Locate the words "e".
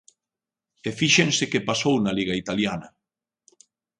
0.87-0.89